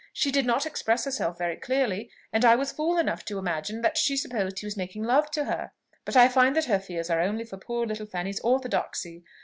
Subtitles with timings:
[0.13, 3.99] She did not express herself very clearly, and I was fool enough to imagine that
[3.99, 5.73] she supposed he was making love to her;
[6.05, 9.23] but I find that her fears are only for poor little Fanny's orthodoxy.